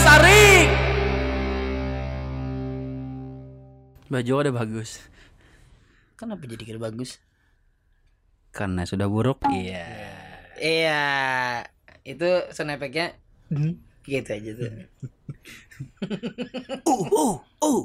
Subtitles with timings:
[0.00, 0.68] Sari.
[4.08, 5.00] Baju udah bagus.
[6.16, 7.20] Kenapa jadi kira bagus?
[8.52, 9.40] Karena sudah buruk.
[9.48, 9.88] Iya.
[10.62, 11.04] Iya,
[12.04, 13.16] itu sound effect-nya
[14.06, 14.70] gitu aja tuh.
[16.86, 17.82] Uh, uh, uh,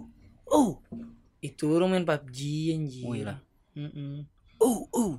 [0.53, 0.71] uh,
[1.41, 2.37] itu orang main PUBG
[2.77, 3.05] anjir.
[3.09, 3.41] Oh, iya.
[3.73, 4.29] Mm-mm.
[4.61, 5.13] uh, uh.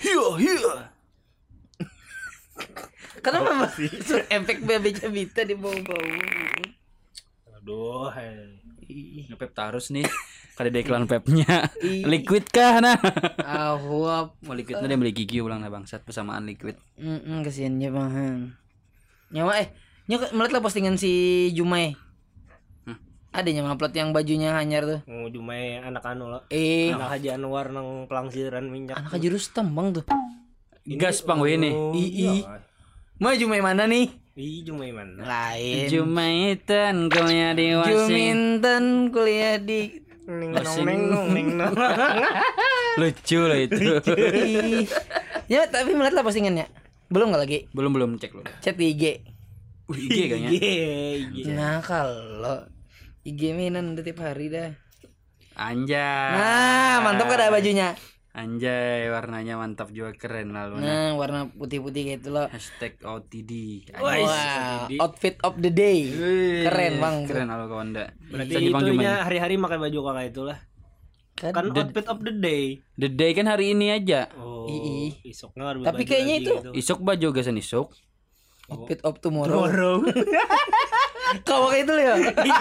[0.00, 0.74] Hiya, hiya.
[3.20, 6.72] Kenapa masih sound efek babi cabita di bawah-bawah?
[7.60, 8.56] Aduh, hei.
[8.88, 10.04] Ih, Ngepep terus nih.
[10.52, 11.68] Kada ada iklan pepnya.
[12.12, 12.96] Liquid kah nah?
[13.40, 14.36] Awap.
[14.44, 16.76] Mau liquidnya dia beli gigi ulang nah bangsat persamaan liquid.
[17.00, 18.52] Mm kasihan ya bang.
[19.32, 19.72] Nyawa eh,
[20.12, 21.08] nyawa melihat lah postingan si
[21.56, 21.96] Jumai.
[22.84, 23.00] Hmm.
[23.32, 25.00] Ada yang upload yang bajunya hanyar tuh.
[25.08, 26.44] Mau jumai anak anu lah.
[26.52, 29.00] Eh, Anak Haji Anwar nang pelangsiran minyak.
[29.00, 30.04] anak aja Rustam bang tuh.
[31.00, 31.72] Gas pang ini.
[31.72, 32.44] Oh, Ii.
[33.20, 34.08] Mau Jumai mana nih?
[34.32, 35.20] Ih, jumai mana?
[35.20, 35.92] Lain.
[35.92, 38.08] Jumaitan kuliah di Washington.
[38.08, 39.80] Juminten kuliah di
[40.24, 41.74] Ning Washing- nong ning nong.
[43.00, 43.76] Lucu loh itu.
[45.50, 46.64] Ya tapi melihat lah postingannya.
[47.12, 47.58] Belum nggak lagi?
[47.76, 48.42] belum belum cek lu.
[48.64, 49.04] Chat di IG.
[49.84, 50.48] Uh, IG kayaknya.
[50.48, 50.88] Iya,
[51.28, 51.44] iya.
[51.52, 52.64] Nah kalau
[53.28, 54.72] IG mainan udah tiap hari dah.
[55.60, 56.32] Anjay.
[56.32, 57.92] Nah mantap kan ada bajunya.
[58.32, 60.80] Anjay, warnanya mantap juga keren lalu.
[60.80, 62.48] Nah warna putih-putih kayak itu loh.
[62.48, 63.52] Hashtag OTD.
[64.00, 66.08] Wah, outfit of the day.
[66.64, 67.16] Keren bang.
[67.28, 68.16] Keren lalu kawan dak.
[68.32, 70.58] Berarti itunya hari-hari pakai baju kakak itulah.
[71.36, 72.80] Kan, Kan outfit of the day.
[72.96, 74.32] The day kan hari ini aja.
[74.40, 75.12] Oh, Ii.
[75.28, 76.70] harus Tapi baju kayaknya itu- gitu.
[76.72, 77.92] Isok baju gasan isok.
[78.72, 79.60] outfit of tomorrow.
[79.60, 79.96] Tomorrow.
[81.48, 82.16] Kau pakai itu loh ya?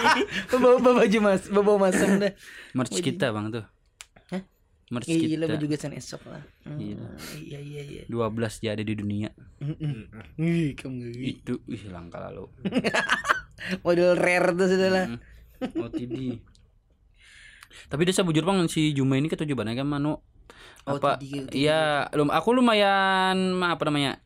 [0.52, 2.36] bawa, bawa baju mas, bawa masam deh.
[2.76, 3.64] Merch kita bang tuh.
[4.92, 4.94] Hah?
[4.94, 5.54] Merch Gila kita.
[5.56, 6.44] baju gasan esok lah.
[6.68, 6.80] Hmm.
[7.40, 8.02] Iya iya iya.
[8.06, 8.28] 12
[8.60, 9.32] jadi di dunia.
[10.36, 11.24] Ih, kamu ngeri.
[11.34, 12.52] Itu ih langka lalu.
[13.86, 15.06] Model rare tuh sudah lah.
[15.08, 15.20] Hmm.
[15.80, 16.16] OTD.
[17.88, 20.20] Tapi desa bujur bang si Juma ini ketujuannya kan manu
[20.82, 21.46] apa gitu.
[21.54, 24.18] iya lum aku lumayan ma- apa namanya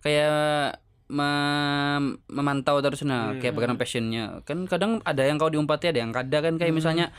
[0.00, 0.78] kayak
[1.08, 6.14] mem- memantau terus nah kayak bagaimana passionnya kan kadang ada yang kau diumpati ada yang
[6.14, 7.10] kada kan kayak misalnya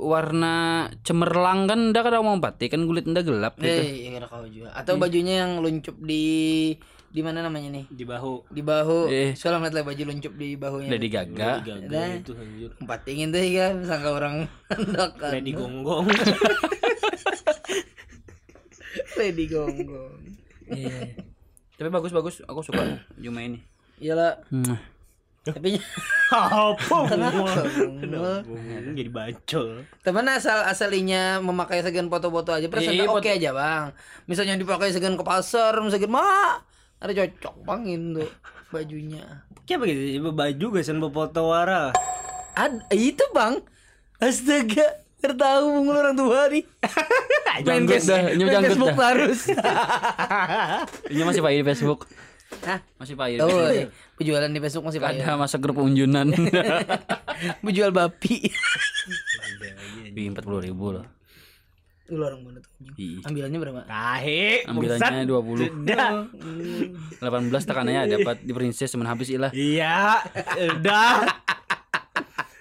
[0.00, 0.54] warna
[1.02, 4.44] cemerlang kan ndak kada mau umpati kan kulit ndak gelap gitu Eh, iya kira kau
[4.46, 4.72] juga.
[4.72, 6.24] Atau bajunya yang luncup di
[7.12, 7.84] di mana namanya nih?
[7.92, 8.48] Di bahu.
[8.48, 9.12] Di bahu.
[9.12, 9.36] Eh.
[9.36, 10.88] Soalnya ngeliat lah baju luncup di bahunya.
[10.88, 11.50] udah digaga
[12.16, 12.70] itu anjir.
[12.80, 15.30] Empat ingin tuh ya, sangka orang hendak kan.
[15.36, 16.08] Ready gonggong.
[19.20, 20.18] Lady gonggong.
[20.72, 21.14] Iya.
[21.76, 23.60] tapi bagus bagus aku suka Juma ini
[23.98, 24.80] Iyalah, Mwah.
[25.42, 25.74] Tapi
[26.32, 26.98] Apa?
[28.96, 29.84] jadi bacol.
[30.00, 33.86] Temen asal asalinya memakai segan foto-foto aja, perasaan Iya, oke aja bang.
[34.30, 36.62] Misalnya dipakai segan ke pasar, misalnya mah
[37.02, 38.24] ada cocok bang itu
[38.72, 39.44] bajunya.
[39.68, 41.92] Kayak begitu, baju gasan foto wara.
[42.56, 43.60] Ad, itu bang,
[44.22, 46.64] astaga, tertahu mulu orang tua nih.
[47.68, 49.40] main Facebook terus.
[51.12, 52.08] Ini masih pakai di Facebook.
[52.62, 52.78] Hah?
[53.00, 53.40] Masih pakai.
[53.40, 55.36] Tahu eh, penjualan di Facebook masih Ada banyak.
[55.40, 56.30] masa grup unjunan.
[57.64, 58.52] Menjual bapi.
[60.12, 61.06] Di empat puluh ribu loh.
[62.12, 62.70] Lu orang mana tuh?
[63.24, 63.80] Ambilannya berapa?
[63.88, 65.64] Tahe, Ambilannya 20.
[65.64, 66.10] Sudah.
[67.24, 69.48] 18 tekanannya dapat di princess cuman habis ilah.
[69.54, 70.20] Iya,
[70.76, 71.24] udah.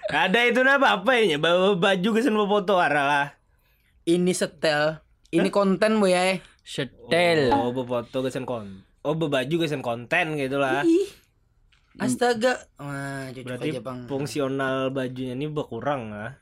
[0.07, 1.35] Ada itu apa apa ya?
[1.35, 3.27] Bawa baju gasan foto wara lah.
[4.07, 5.03] Ini setel.
[5.35, 6.39] Ini konten bu ya.
[6.63, 7.51] Setel.
[7.51, 8.87] Oh, bawa foto gasan kon.
[9.01, 10.85] Oh, bawa baju gasan konten gitu lah.
[10.85, 11.09] Ih.
[11.97, 12.69] Astaga.
[12.77, 13.99] Wah, Berarti aja bang.
[14.05, 16.37] fungsional bajunya ini berkurang lah.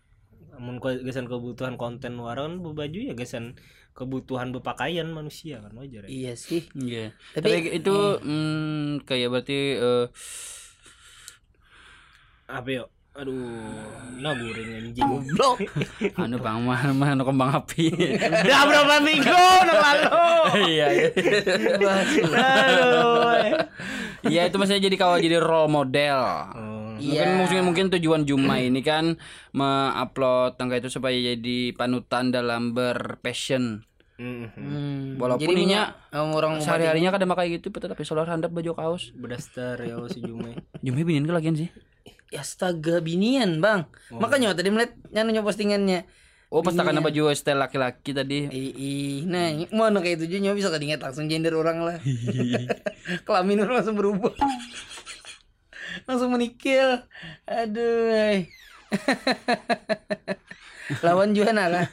[0.54, 3.56] Namun gasan kebutuhan konten wara kan bawa baju ya gasan
[3.96, 6.10] kebutuhan berpakaian manusia kan wajar ya.
[6.10, 6.68] Iya sih.
[6.74, 7.16] Iya.
[7.34, 10.06] Tapi- Tapi, itu hmm, kayak berarti eh,
[12.46, 12.88] Apa yuk?
[13.20, 13.36] Aduh,
[14.24, 15.04] nah guring anjing.
[15.04, 15.60] Goblok.
[16.24, 17.92] anu bang mah mah anu kembang api.
[18.48, 20.24] Udah berapa minggu udah lalu.
[20.72, 20.88] Iya.
[20.88, 21.08] iya.
[22.32, 23.60] Aduh.
[24.24, 26.20] Iya itu maksudnya jadi kalau jadi role model.
[26.56, 26.96] Oh.
[26.96, 29.20] Mungkin mungkin mungkin tujuan Juma ini kan
[29.52, 33.84] mengupload tangga itu supaya jadi panutan dalam berpassion.
[34.20, 38.76] Hmm, Walaupun jadi inya minyak, um, orang Sehari-harinya kadang pakai gitu tapi solar handap baju
[38.76, 39.16] kaos.
[39.16, 40.60] Bedaster ya si Jume.
[40.84, 41.72] Jumai binin ke lagian sih.
[42.30, 43.90] Ya, astaga binian bang.
[44.14, 46.06] Makanya tadi melihat nyanyi postingannya.
[46.50, 48.50] Oh, pas takana baju style laki-laki tadi.
[48.50, 49.18] Ih, ih.
[49.30, 51.98] nah ini- mana kayak itu juga bisa kedinget langsung gender orang lah.
[53.26, 54.34] Kelamin orang langsung berubah.
[56.10, 57.06] langsung menikil.
[57.46, 58.50] Aduh.
[61.06, 61.86] Lawan Juana lah.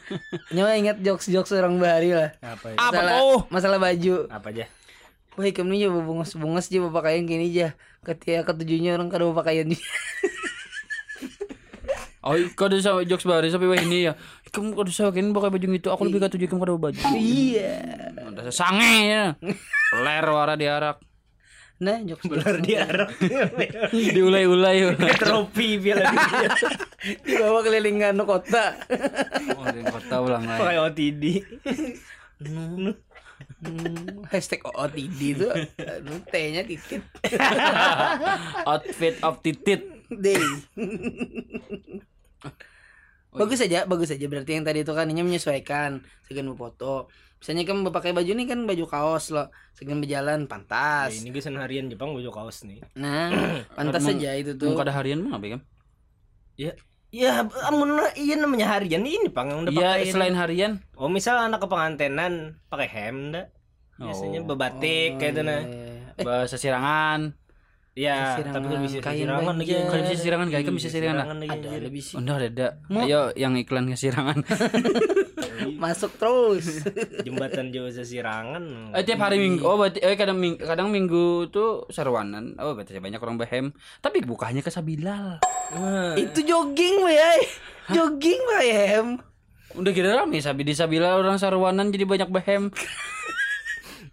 [0.56, 2.32] Nyawa ingat jokes-jokes orang bahari lah.
[2.40, 2.76] Apa ya?
[2.80, 3.38] Apa Masalah, tuh?
[3.52, 4.16] masalah baju.
[4.32, 4.64] Apa aja?
[5.36, 7.68] Wah kami aja bungos-bungos aja pakaian gini aja
[8.00, 9.68] Ketika ketujuhnya orang kada pakaian
[12.26, 14.18] Oh, kau ada sama jokes baru sampai wah ini ya.
[14.50, 15.94] Kamu kau bisa kan pakai baju gitu.
[15.94, 16.98] Aku lebih ketujuh kamu kada baju.
[17.14, 17.78] Iya
[18.34, 19.24] Udah sange ya.
[19.94, 20.98] Ler wara diarak.
[21.78, 23.14] Nah jokes Belar diarak.
[24.18, 24.98] Diulai-ulai.
[25.22, 26.50] Trofi piala dunia.
[27.22, 28.74] Dibawa keliling anu kota
[29.54, 30.58] Oh, di kota ulang lagi.
[30.66, 31.24] Pakai OTD.
[33.66, 35.46] Hmm, Hashtag OOTD itu
[36.24, 37.02] T-nya titit
[38.70, 39.82] Outfit of titit.
[40.06, 40.38] Day
[43.32, 44.24] Bagus aja, bagus aja.
[44.24, 46.00] Berarti yang tadi itu kan ini menyesuaikan.
[46.24, 47.12] Segan foto.
[47.36, 49.52] Misalnya kamu pakai baju ini kan baju kaos loh.
[49.70, 51.20] Segan berjalan Nah, pantas.
[51.20, 52.80] ini gesan harian Jepang baju kaos nih.
[52.96, 53.28] Nah,
[53.76, 54.78] pantas saja itu Tuh tuh.
[54.78, 55.60] kada harian mah apa kan?
[56.56, 56.72] Ya,
[57.12, 60.08] ya amun iya namanya harian ini pang yang udah Iya, pakai.
[60.08, 60.72] selain harian.
[60.96, 63.44] Oh, misal anak kepengantenan pakai hem dah.
[63.96, 64.46] Biasanya Oh.
[64.46, 65.62] bebatik kayak itu nah.
[66.14, 67.32] Eh, Bahasa sirangan.
[67.96, 69.72] Ya, Sesirangan, tapi kan bisa sirangan lagi.
[69.72, 71.26] Kalau bisa sirangan kayak kan bisa sirangan lah.
[71.32, 71.48] lagi.
[71.48, 72.12] ada lebih sih.
[72.12, 72.69] Oh, enggak ada.
[72.93, 74.44] Ayo yang iklan kesirangan.
[75.81, 76.84] Masuk terus.
[77.25, 78.93] Jembatan jauh sesirangan.
[78.93, 79.64] Eh, tiap hari minggu.
[79.64, 82.52] Oh, berarti eh kadang minggu, kadang minggu tuh sarwanan.
[82.60, 83.72] Oh, berarti banyak orang behem.
[83.99, 85.40] Tapi bukanya ke Sabilal.
[85.72, 87.32] Nah, itu jogging ya.
[87.88, 89.06] Jogging bayam.
[89.72, 92.69] Udah kira rame sabi di Sabilal orang sarwanan jadi banyak behem.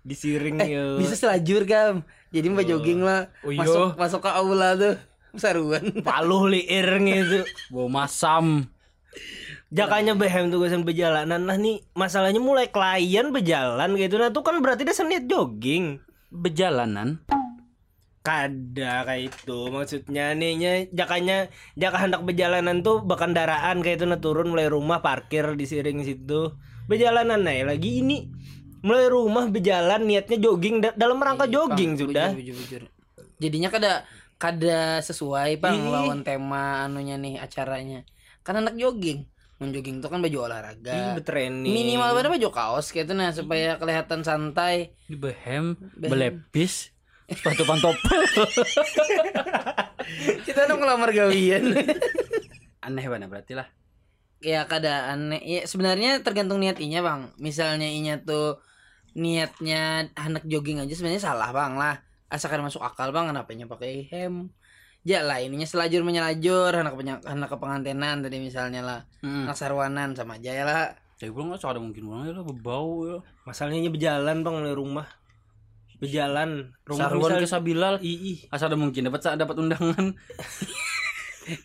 [0.04, 0.84] disiring Eh, ya.
[0.96, 2.04] bisa selajur kam.
[2.30, 3.32] Jadi mbak jogging lah.
[3.42, 3.64] Oh, iya.
[3.64, 4.96] Masuk masuk ke aula tuh.
[5.34, 6.04] Saruan.
[6.06, 7.42] paluh liir gitu.
[7.68, 8.70] Bawa masam.
[9.70, 14.58] Jakanya behem tuh guys berjalanan nah nih masalahnya mulai klien berjalan gitu nah tuh kan
[14.58, 15.98] berarti dia seniat jogging
[16.30, 17.22] Bejalanan.
[18.22, 21.38] kada kayak itu maksudnya nih nya jakanya
[21.74, 26.56] jaka hendak berjalanan tuh berkendaraan kayak itu nah turun mulai rumah parkir di siring situ
[26.86, 28.32] berjalanan nah lagi ini
[28.84, 32.84] mulai rumah berjalan niatnya jogging da- dalam rangka jogging sudah Bujur, bujur, bujur.
[33.40, 33.92] Jadinya kada
[34.36, 35.84] kada sesuai Ih.
[35.84, 38.04] lawan tema anunya nih acaranya.
[38.42, 39.24] Kan anak jogging.
[39.58, 41.16] Jogging tuh kan baju Ih, olahraga.
[41.16, 44.92] bertraining Minimal pada baju kaos kayak itu nah supaya kelihatan santai.
[45.08, 46.92] Di behem, belepis,
[47.26, 48.20] sepatu pantopel.
[50.44, 51.64] Kita udah ngelamar gawian.
[52.86, 53.68] Aneh banget berarti lah.
[54.44, 55.40] ya kada aneh.
[55.40, 57.32] Ya sebenarnya tergantung niat inya bang.
[57.40, 58.60] Misalnya inya tuh
[59.14, 61.96] niatnya anak jogging aja sebenarnya salah bang lah.
[62.30, 64.50] Asalkan masuk akal bang kenapa nya pakai hem.
[65.04, 69.44] Ya lah ininya selajur menyelajur anak penya, anak kepengantenan tadi misalnya lah Hmm.
[69.44, 72.92] anak sarwanan sama aja ya lah Jadi pulang nggak ada mungkin pulang ya lah berbau
[73.06, 73.18] ya.
[73.44, 75.08] masalahnya berjalan bang mulai rumah
[76.00, 77.96] berjalan rumah Sarwan ke misal Sabilal.
[78.04, 80.06] ii Asal ada mungkin dapat dapat undangan.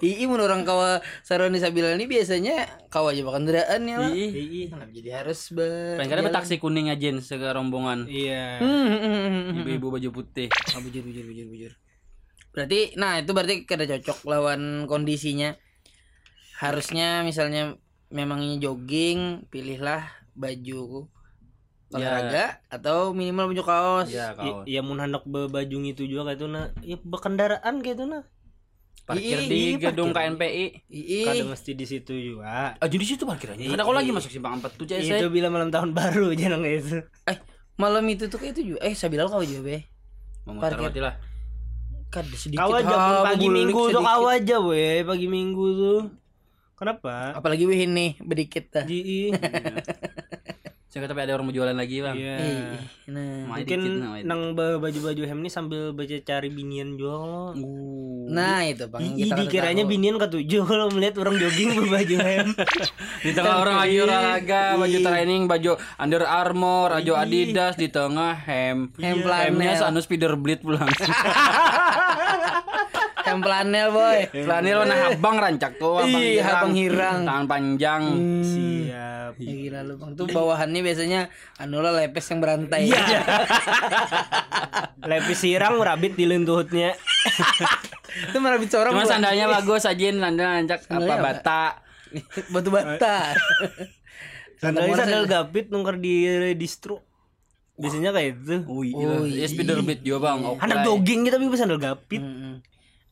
[0.02, 4.10] Ii mun orang kawa sarwan di Sabila ini biasanya kawa aja makan kendaraan ya lah
[4.10, 8.10] ii kenapa jadi harus ber Paling kadang taksi kuning aja sega rombongan.
[8.10, 9.19] iya Hmm, hmm,
[9.54, 9.60] hmm.
[9.62, 10.50] Ibu-ibu baju putih.
[10.75, 11.72] Ah, bujur bujur bujur bujur.
[12.50, 15.54] Berarti nah itu berarti kada cocok lawan kondisinya.
[16.58, 17.78] Harusnya misalnya
[18.10, 20.02] memang ini jogging, pilihlah
[20.34, 21.06] baju
[21.88, 24.08] olahraga atau minimal baju kaos.
[24.10, 24.66] Ya kau.
[24.66, 28.25] Iya mun hendak bebaju itu juga kayak itu nah ya berkendaraan kayak itu nah
[29.08, 30.37] Parkir Ih, di gedung parkir.
[30.37, 30.64] KNPI.
[30.93, 33.72] Ih, kada mesti di situ juga Ah jadi situ parkirannya.
[33.72, 35.32] Ada kau lagi masuk simpang 4 tuh itu CSE.
[35.32, 37.38] bila malam tahun baru jangan kayak itu eh
[37.80, 38.85] malam itu tuh kayak itu juga.
[38.85, 39.88] Eh Sabilal kau juga be.
[40.44, 41.00] Memutar Parkir.
[41.00, 41.16] lah.
[42.12, 42.68] Kada sedikit.
[42.68, 46.00] kau aja ha, pagi minggu tuh kau aja weh pagi minggu tuh
[46.76, 48.85] kenapa Apalagi wih ini bedikit dah.
[50.88, 52.16] Saya tapi ada orang mau jualan lagi bang.
[52.16, 52.80] iya Eh,
[53.12, 53.61] nah.
[53.61, 53.80] Mungkin
[54.25, 58.25] nang baju-baju hem ini sambil baca cari binian juga lo Uh.
[58.33, 62.47] Nah itu bang kada dikiranya binian ketujuh kalau melihat orang jogging berbaju hem
[63.25, 68.88] Di tengah orang lagi olahraga, baju training, baju Under Armour, baju Adidas, di tengah hem.
[68.97, 69.88] Hem Hemnya flanel.
[69.92, 70.88] anu speeder bleed pulang.
[73.28, 74.18] Hem flanel boy.
[74.38, 77.20] Flanel warna abang rancak tuh, abang Ih, abang hirang.
[77.23, 78.02] Tangan panjang.
[78.42, 81.20] siap Ya gila lu bang tuh bawahannya biasanya
[81.56, 82.88] anu lah lepes yang berantai.
[82.88, 83.20] Iya.
[85.08, 86.92] Lepis sirang rabit di lentuhutnya
[88.28, 91.62] itu malah bicara Cuma sandalnya bagus aja, sandal rancak apa bata.
[92.52, 93.37] batu bata.
[94.56, 97.04] sandalnya sandal gapit nungker di distro
[97.78, 100.58] biasanya kayak itu Wih, Oh, ya speeder bleed juga bang.
[100.58, 102.58] anak jogging kita tapi sandal gapit Mm-mm.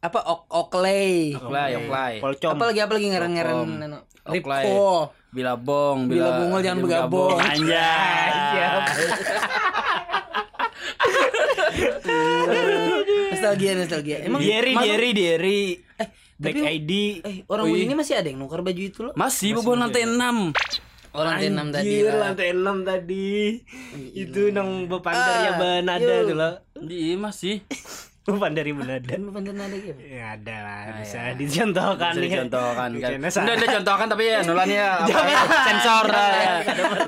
[0.07, 1.35] Apa ok oklay.
[1.35, 2.15] Oklay, oklay.
[2.19, 3.71] polcom Apalagi apalagi ngeren-ngeren Okom.
[3.81, 3.99] anu.
[4.25, 4.63] Oklay.
[4.63, 5.11] Ripko.
[5.29, 7.37] Bilabong, Bila bungol jangan begabong.
[7.37, 8.31] Anjay.
[13.29, 14.17] Nostalgia nostalgia.
[14.21, 15.63] Emang Diary masuk- Diary Diary
[15.97, 16.91] Eh, Black tapi- ID
[17.23, 19.13] Eh, orang ini masih ada yang nukar baju itu loh.
[19.15, 20.53] Masih boboan lantai 6.
[21.11, 22.19] Oh, lantai 6 tadi Anjir, lah.
[22.23, 23.31] lantai 6 tadi.
[24.15, 26.55] Itu nang bepandarnya Ah, Banada tuh loh.
[26.83, 27.55] Iya masih.
[28.27, 29.07] Bepan dari Banada.
[29.07, 30.01] Dan bener ada gitu.
[30.03, 31.33] Ya ada lah, Ah, bisa ya.
[31.39, 32.13] dicontohkan.
[32.13, 33.11] Bisa dicontohkan kan.
[33.23, 35.31] Udah ada contohkan tapi ya nulannya apa Jangan.
[35.31, 36.57] ya, sensor ya.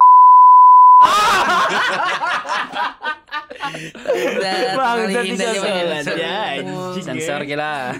[4.75, 4.99] Bang.
[5.11, 6.63] Ya.
[6.99, 7.93] Sensor gila.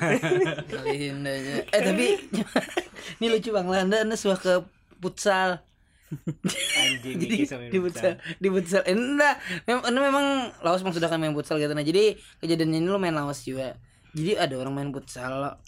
[0.65, 1.55] Ngalihin aja.
[1.69, 2.07] Eh tapi
[3.19, 3.81] ini lucu bang lah.
[3.83, 4.55] Anda, anda suka ke
[5.01, 5.63] futsal.
[6.09, 7.37] Anjing jadi
[7.69, 8.83] di futsal di futsal.
[8.89, 9.35] Eh, enggak.
[9.69, 10.27] Memang ini memang
[10.65, 11.73] lawas memang sudah kan main futsal gitu.
[11.77, 13.77] Nah jadi kejadiannya ini lo main lawas juga.
[14.17, 15.61] Jadi ada orang main futsal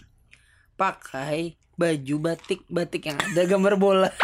[0.75, 4.09] pakai baju batik batik yang ada gambar bola.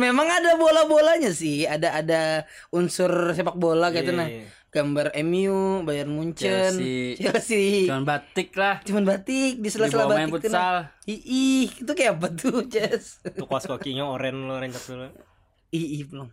[0.00, 1.66] Memang ada bola bolanya sih.
[1.66, 2.20] Ada ada
[2.72, 4.14] unsur sepak bola gitu.
[4.14, 4.46] Iya, nah iya.
[4.68, 7.16] Gambar MU Bayern Munchen Chelsea.
[7.16, 8.84] Chelsea Cuman batik lah.
[8.84, 10.52] cuman batik di sela-sela batik futsal.
[10.52, 11.08] nah.
[11.08, 13.24] Ih, itu kayak apa tuh, Jess?
[13.24, 15.08] Tuh kos kokinya oren lo rencak dulu.
[15.70, 16.28] Ih, ih, belum.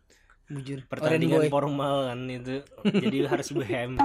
[0.46, 0.84] Bujur.
[0.86, 2.60] Pertandingan formal kan itu.
[2.84, 3.96] Jadi harus behem.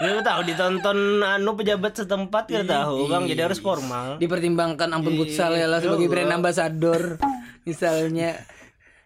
[0.00, 4.16] Lu tahu ditonton anu pejabat setempat gak tahu Bang, jadi harus formal.
[4.16, 7.20] dipertimbangkan ampun futsal ya lah sebagai brand ambassador
[7.62, 8.40] misalnya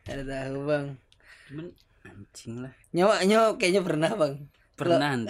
[0.06, 0.87] ada tahu bang
[1.50, 1.66] Cuman
[2.06, 2.71] anjing lah.
[2.94, 4.34] Nyawa nyawa kayaknya pernah bang
[4.74, 5.22] Pernah.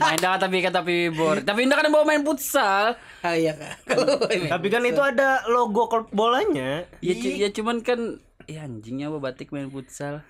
[0.00, 1.44] Main dah tapi kata pibor.
[1.44, 2.96] Tapi Indah kan bawa main futsal.
[3.20, 3.84] ah iya kak
[4.52, 6.88] Tapi kan itu ada logo klub bolanya.
[7.04, 8.00] Ya, cu- ya cuman kan
[8.48, 10.24] ya anjingnya apa batik main futsal.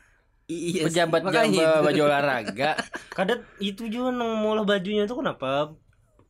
[0.44, 1.62] iya Pejabat itu.
[1.86, 2.74] baju olahraga.
[3.16, 5.78] Kadang itu juga nang molah bajunya tuh kenapa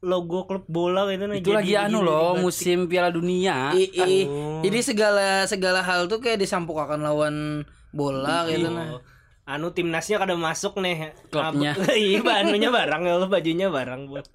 [0.04, 3.72] logo klub bola gitu nah Itu lagi anu loh, musim Piala Dunia.
[3.72, 4.60] I- i- Oh.
[4.60, 7.36] jadi segala segala hal tuh kayak disampuk akan lawan
[7.88, 9.00] bola gitu nah.
[9.42, 11.10] Anu timnasnya kada masuk nih.
[11.26, 11.74] Klubnya.
[11.92, 14.26] Iya, anunya barang ya Allah bajunya barang buat.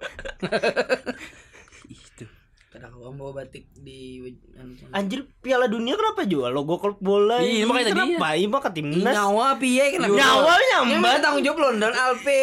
[1.88, 2.24] Itu.
[2.68, 4.20] kadang bang bawa batik di
[4.54, 7.40] anu, Anjir Piala Dunia kenapa jual logo klub bola?
[7.40, 8.28] Iya, ini makanya tadi kenapa?
[8.30, 9.14] Iya, maka Ih, timnas.
[9.16, 11.02] nyawa piye kenapa Nyawa yang nyambat.
[11.02, 12.42] mana tanggung jawab London Alpi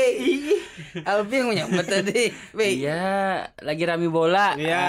[1.05, 3.05] Alpi yang menyambat tadi Iya,
[3.62, 4.57] lagi rame bola.
[4.57, 4.86] Iya.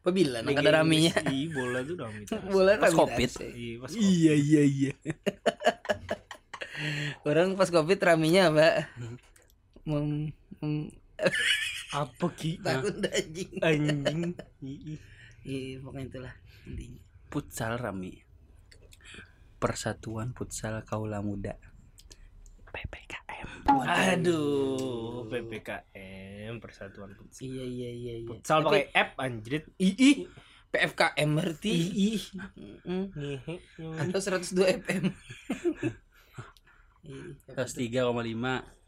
[0.00, 2.24] Apa bilang nak ada raminya Iya, bola tuh rame.
[2.56, 3.30] bola Pas rame Covid.
[3.52, 4.92] Iya, pas Iya iya iya.
[7.28, 8.88] Orang pas covid raminya apa?
[9.84, 10.32] Mem,
[10.64, 10.88] mem
[12.00, 12.64] apa ki?
[12.64, 13.52] takut anjing.
[13.60, 14.32] Anjing.
[14.64, 14.96] Iya.
[15.44, 17.00] Iya pokoknya itulah intinya.
[17.28, 18.24] Futsal rame.
[19.60, 21.60] Persatuan Futsal Kaula Muda.
[22.72, 23.29] PPKM.
[23.66, 27.46] Aduh, PPKM Persatuan Futsal.
[27.46, 28.28] Iya iya iya iya.
[28.28, 29.64] Futsal pakai app anjrit.
[29.78, 30.26] Ih,
[30.70, 31.74] PFKM berarti.
[32.86, 33.06] Mm.
[33.14, 33.54] Ngehe.
[33.98, 35.04] Atau 102 FM.
[37.00, 37.56] Iya.
[37.56, 38.79] 103,5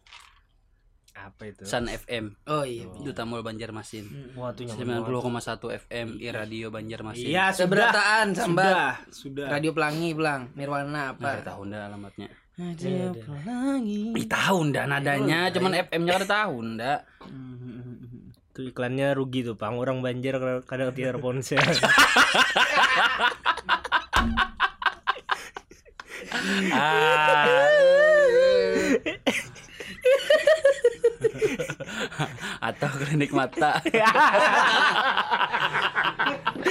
[1.32, 1.62] Apa itu?
[1.64, 2.24] Sun FM.
[2.46, 2.84] Oh iya.
[2.94, 4.04] Duta Mall Banjarmasin.
[4.32, 5.02] Tuh nyaman.
[5.02, 5.24] banget.
[5.24, 7.26] 90,1 FM I Radio Banjarmasin.
[7.26, 7.58] Iya, sudah.
[7.58, 8.68] Seberataan sambat.
[8.68, 9.46] Sudah, sudah.
[9.48, 11.40] Radio Pelangi Pelang Nirwana Nah, apa?
[11.42, 12.28] tahun dah alamatnya.
[12.52, 14.12] Radio Pelangi.
[14.12, 16.98] Ih, tahun dah nadanya, cuman FM-nya ada tahun dah.
[18.52, 19.80] Tuh iklannya rugi tuh, Pang.
[19.80, 21.56] Orang Banjar kada- kada tiar ponsel.
[26.72, 27.81] Ah.
[32.82, 33.78] Atau klinik mata.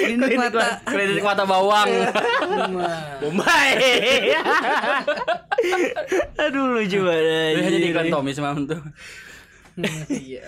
[0.01, 0.84] Ini mata.
[0.84, 1.88] klinik mata bawang.
[1.88, 3.00] Rumah.
[3.24, 4.36] Bombay.
[6.36, 7.56] Aduh lucu banget.
[7.56, 8.82] Dia jadi iklan Tommy semalam tuh.
[10.12, 10.44] Iya.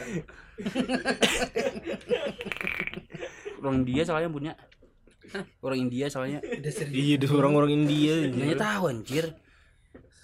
[3.64, 4.60] Orang dia soalnya punya.
[5.64, 6.44] Orang India soalnya.
[6.92, 8.28] Iya, orang-orang India.
[8.28, 9.32] Nanya tahu anjir.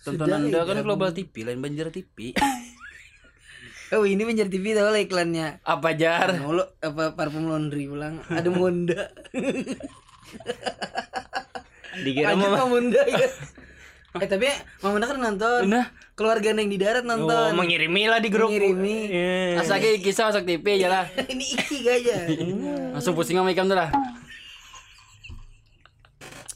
[0.04, 2.34] Tontonan Anda kan Global TV, lain Banjar TV.
[3.90, 5.66] Oh ini menjadi TV tau lah iklannya.
[5.66, 6.38] Apa jar?
[6.38, 8.22] Mulu apa parfum laundry pulang.
[8.30, 9.10] Ada Monda.
[12.06, 13.26] Dikira mah Monda ya.
[14.22, 14.46] Eh tapi
[14.86, 15.62] Mama Monda kan nonton.
[15.70, 17.56] Nah, Keluarga yang di darat oh, nonton.
[17.56, 18.52] mengirimi lah di grup.
[18.52, 19.08] Mengirimi.
[19.08, 19.64] Iya.
[19.64, 21.06] asal kisah masuk TV aja lah.
[21.34, 22.28] ini iki aja.
[22.92, 23.90] Langsung pusing sama ikan tuh lah.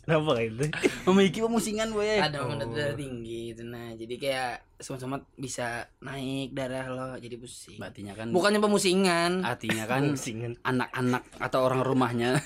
[0.03, 0.65] Kenapa kayak itu?
[1.07, 2.19] Sama Iki musingan boy.
[2.19, 3.95] Ada Monda darah tinggi gitu nah.
[3.95, 7.79] Jadi kayak sama-sama bisa naik darah lo jadi pusing.
[7.79, 9.47] Artinya kan Bukannya pemusingan.
[9.47, 10.11] artinya kan
[10.59, 12.35] anak-anak atau orang rumahnya.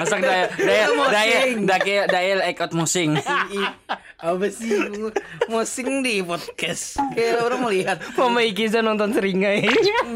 [0.00, 3.20] Masak daya daya daya daya daya ekot musing.
[4.16, 4.72] Apa sih
[5.48, 9.64] mosing di podcast kayak orang melihat Mama Ikiza nonton seringai.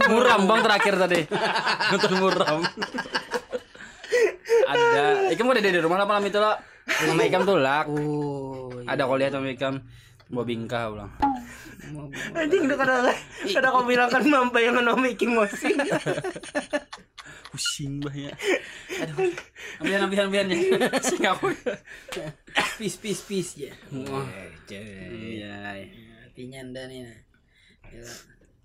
[0.08, 1.20] Muram bang terakhir tadi.
[1.92, 2.60] Nonton muram.
[4.44, 6.60] Ada, Ikam udah di rumah lah malam itu lah.
[6.84, 7.88] Sama Ikam tuh lak.
[7.88, 9.80] oh Ada kau lihat sama Ikam.
[10.28, 11.12] Bawa bingkah ulang.
[12.32, 12.94] Anjing udah kada
[13.44, 15.76] kada kau bilang kan mampai yang nama Iki Mosing.
[17.54, 18.34] pusing banyak
[18.98, 19.30] aduh
[19.78, 20.58] ambilan ambilan ambilannya
[21.06, 21.54] sing aku
[22.74, 23.72] Pis pis pis ya.
[24.10, 24.26] Wah,
[24.74, 25.78] Eh, iya
[26.26, 27.06] Hatinya anda nih.
[27.06, 27.14] Nah.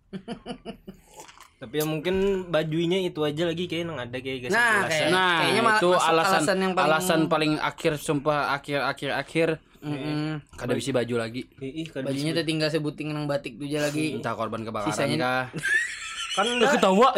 [1.59, 2.15] Tapi ya mungkin
[2.47, 5.89] bajunya itu aja lagi kayak yang ada kayak kasih Nah, kayak- nah kayaknya malah itu
[5.91, 9.49] alasan alasan yang paling- alasan paling akhir sumpah akhir akhir akhir.
[9.79, 10.43] Mm-mm.
[10.59, 11.47] kada bisa baju lagi.
[11.55, 14.11] Ih, Bajunya tuh tinggal sebuting nang batik tuh aja lagi.
[14.13, 15.43] entah korban kebakaran Sisanya- kah?
[16.35, 17.09] Kan Eh, enggak ketawa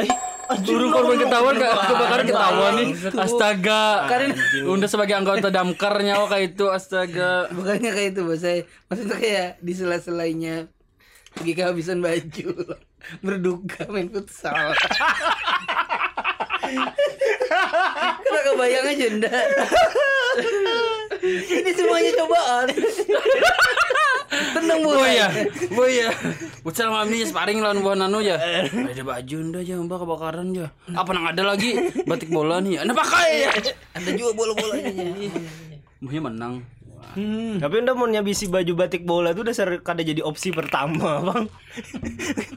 [0.61, 2.89] Turun korban ketahuan kak kebakaran ketahuan nih.
[3.17, 3.83] Astaga.
[4.63, 7.47] Udah sebagai anggota damkarnya oh kayak itu astaga.
[7.49, 8.39] Bukannya kayak itu bos.
[8.39, 8.61] Saya.
[8.87, 10.55] Maksudnya kayak di sela-selainya
[11.33, 12.49] pergi kehabisan baju.
[13.19, 14.55] Berduka main futsal.
[18.21, 19.45] Kena kebayang aja ndak.
[21.51, 22.67] Ini semuanya cobaan.
[24.31, 24.91] Tenang bu.
[25.03, 25.27] Iya.
[26.63, 28.39] Bucal malam ini sparring lawan buah nano ya.
[28.39, 30.67] Ada baju nda aja mbak kebakaran ya.
[30.95, 31.75] Apa nang ada lagi
[32.07, 32.79] batik bola nih?
[32.79, 33.51] Anda pakai ya.
[33.99, 34.91] Ada juga bola-bolanya.
[35.99, 36.53] Mbahnya menang.
[37.59, 41.45] Tapi udah mau nyabisi baju batik bola tuh udah kada jadi opsi pertama bang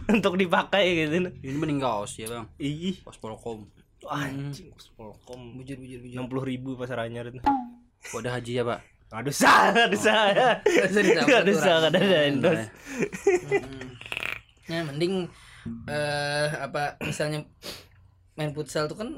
[0.08, 1.32] untuk dipakai gitu.
[1.42, 2.44] Ini mending kaos ya bang.
[2.60, 3.66] Ih, Kaos polkom.
[4.04, 4.68] anjing
[5.00, 6.20] Polkom Bujur bujur bujur.
[6.20, 7.40] enam puluh ribu pasar anyar itu.
[8.12, 8.80] Wadah haji ya pak.
[9.14, 12.66] Aduh sah, aduh aduh sah, kada ada endorse.
[14.66, 15.30] Nah, mending
[15.88, 17.46] eh apa misalnya
[18.36, 19.08] main futsal tuh kan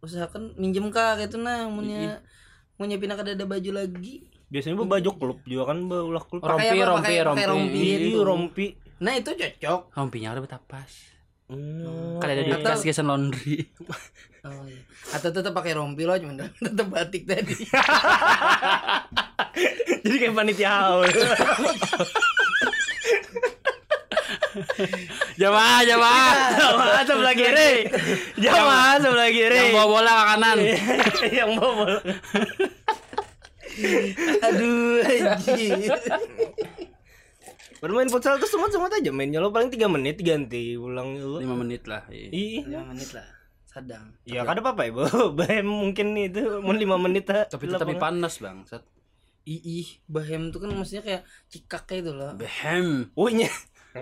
[0.00, 2.20] usahakan minjem kak gitu nah punya
[2.78, 4.33] mau nyiapin kada ada baju lagi.
[4.54, 6.38] Biasanya bu baju klub juga kan baulah klub.
[6.38, 6.86] Rompi, apa?
[6.86, 7.44] rompi, Pakai- pakai rompi.
[7.44, 7.80] rompi.
[7.80, 8.20] Iya, gitu.
[8.22, 8.66] rompi.
[8.96, 9.80] Nah, itu cocok.
[9.90, 10.90] Rompinya ada betapas.
[11.44, 12.16] Hmm.
[12.16, 13.60] Kan ada di Atau- kas gasan laundry.
[14.44, 14.76] Oh, iya.
[15.08, 17.56] Atau tetap pakai rompi loh, cuman tetap batik tadi.
[20.04, 21.08] Jadi kayak panitia haul.
[25.34, 26.32] Jamaah, jamaah.
[26.54, 27.72] Jamaah sebelah kiri.
[28.36, 29.56] Jamaah sebelah kiri.
[29.58, 30.58] Yang bawa bola ke kanan.
[31.32, 31.98] Yang bawa bola.
[37.84, 41.36] Bermain futsal tuh semut-semut aja mainnya lo paling 3 menit ganti ulang lo.
[41.36, 42.08] 5 menit lah.
[42.08, 42.64] iya.
[42.64, 42.80] Iya.
[42.80, 43.28] 5 menit lah.
[43.68, 44.16] Sadang.
[44.24, 45.04] Ya kada apa-apa ya, Bu.
[45.38, 47.44] Bahem mungkin itu mau 5 menit ah.
[47.44, 48.64] Tapi tetap panas bang.
[48.64, 48.80] Set.
[49.44, 52.32] Ih, ih, bahem tuh kan maksudnya kayak cikak kayak itu loh.
[52.32, 53.12] Behem.
[53.12, 53.52] Oh, nya.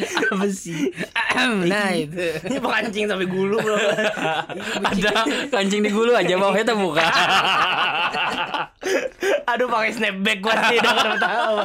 [0.32, 0.90] Apa sih?
[1.66, 2.16] nah, itu.
[2.46, 3.76] Ini pancing sampai gulu, Bro.
[4.90, 5.10] Ada
[5.52, 7.04] kancing di gulu aja bawahnya terbuka.
[9.50, 11.56] Aduh pakai snapback pasti udah kada tahu.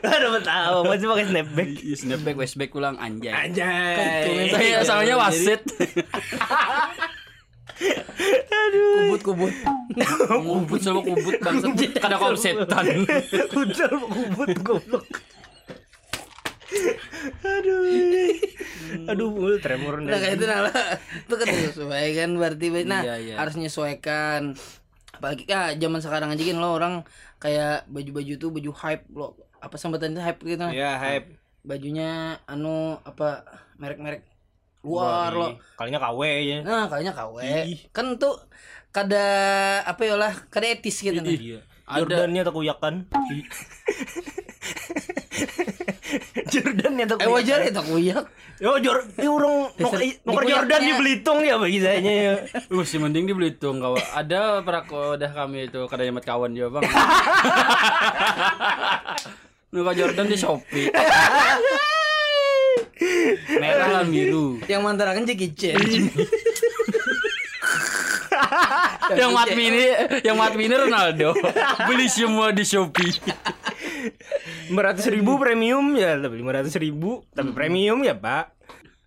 [0.00, 1.68] Kada tahu, masih pakai snapback.
[1.84, 3.32] Iya, Snapback, westback ulang anjay.
[3.32, 4.48] Anjay.
[4.52, 5.60] Saya samanya wasit.
[9.08, 9.54] Kubut kubut.
[10.26, 11.72] Kubut sama kubut bangsat.
[12.00, 12.84] Kada kau setan.
[13.54, 15.06] Udah kubut goblok.
[17.58, 17.82] Aduh.
[19.08, 20.74] Aduh, mulut tremor Nah kayak itu nah lah.
[21.26, 23.34] Itu kan disesuaikan berarti nah Iya, iya.
[23.36, 24.56] harus menyesuaikan.
[25.12, 26.94] Apalagi ya zaman sekarang aja kan lo orang
[27.42, 30.66] kayak baju-baju tuh baju hype lo apa sambatan itu hype gitu.
[30.70, 31.34] Ya, hype.
[31.66, 33.44] Bajunya anu apa
[33.76, 34.22] merek-merek
[34.86, 35.48] luar lo.
[35.74, 36.58] Kalinya KW ya.
[36.62, 37.36] Nah, kayaknya KW.
[37.66, 37.80] Ih.
[37.90, 38.38] Kan tuh
[38.94, 39.26] kada
[39.84, 41.28] apa ya lah, kada etis gitu nah.
[41.28, 41.60] Iya.
[41.88, 42.94] Jordannya tak kuyakan.
[46.52, 48.24] Jordannya tak Eh wajar ya tak kuyak.
[48.58, 50.98] Yo Jor, ini orang nuker nuker Jordan di kuyaknya.
[50.98, 52.34] Belitung ya begitu ya.
[52.74, 54.02] Uh, si mending di Belitung kawan.
[54.14, 56.82] Ada perakodah kami itu kada nyemat kawan dia bang.
[59.72, 60.88] Nuka Jordan di Shopee.
[63.60, 64.58] Merah lan biru.
[64.64, 65.76] Yang mantarakan Jackie Chan.
[69.12, 69.84] yang mat mini,
[70.24, 71.36] yang mat mini Ronaldo.
[71.84, 73.12] Beli semua di Shopee.
[74.68, 78.54] 500 ribu premium ya, tapi 500 ribu tapi premium ya pak.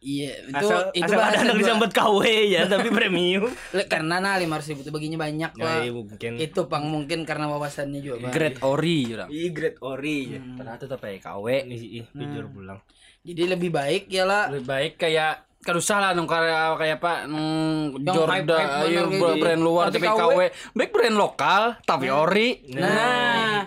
[0.01, 1.61] Iya, itu Asal, itu asal ada anak gua.
[1.61, 2.19] disambut KW
[2.49, 3.53] ya, tapi premium.
[3.85, 5.77] Karena nah lima ribu itu baginya banyak Ya, lah.
[5.85, 6.31] iya, mungkin.
[6.35, 8.17] Itu pang mungkin karena wawasannya juga.
[8.17, 8.33] Bang.
[8.33, 9.29] Great Ori orang.
[9.29, 10.39] Ih, great ori ya.
[10.41, 11.45] Ternyata tetap kayak KW.
[11.69, 12.81] Ini sih, ih, jujur pulang.
[13.21, 14.49] Jadi lebih baik ya lah.
[14.49, 17.47] Lebih baik kayak kan usah lah nung kayak kayak apa nung
[17.95, 19.25] Yang Jordan ayo gitu.
[19.37, 20.39] brand luar Tapi KW.
[20.73, 22.65] Baik brand lokal tapi ori.
[22.73, 23.59] Nah, nah,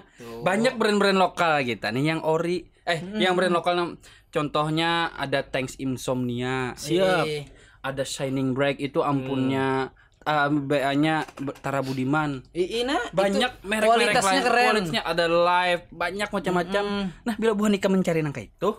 [0.42, 1.86] banyak brand-brand lokal gitu.
[1.88, 3.16] Nih yang ori eh Hmm.
[3.16, 3.94] yang brand lokal
[4.28, 6.74] contohnya ada Thanks Insomnia.
[6.74, 7.24] Siap.
[7.24, 7.46] Eh,
[7.80, 11.28] ada Shining Bright itu ampunnya eh, BA-nya
[11.60, 12.42] Tara Budiman.
[12.50, 14.42] Ina banyak merek-merek kualitasnya lain.
[14.42, 14.64] keren.
[14.66, 16.84] kualitasnya ada live banyak macam-macam.
[17.22, 18.70] Nah bila buah nikah mencari nangka itu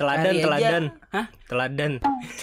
[0.00, 0.42] Teladan, aja.
[0.48, 0.84] teladan.
[1.12, 1.26] Hah?
[1.44, 1.92] Teladan.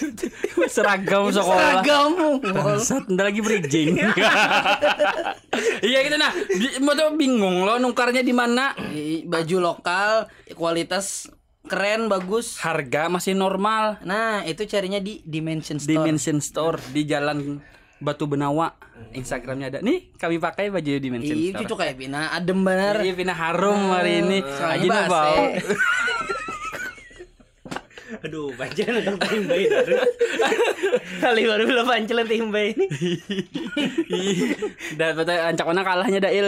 [0.75, 2.29] seragam sekolah Seragamu.
[2.37, 3.97] Bangsat, ntar lagi bridging.
[5.89, 6.31] iya gitu nah.
[6.85, 8.77] Mau tuh bingung lo nukarnya di mana?
[9.25, 11.33] Baju lokal kualitas
[11.67, 17.59] keren bagus harga masih normal nah itu carinya di dimension store Dimension Store di Jalan
[17.99, 18.71] Batu Benawa
[19.11, 23.03] Instagramnya ada nih kami pakai baju Dimension Iya, Store cucu kayak Pina adem bener.
[23.03, 24.41] Iya, Pina harum hari ini.
[24.41, 25.09] Soalnya Aji nu base.
[25.11, 25.43] bau.
[28.23, 29.93] Aduh, pancelan udah timbai dari.
[31.19, 32.87] Kali baru bilang pancelan timbai ini.
[34.95, 36.47] Dan betul ancak mana kalahnya Dail.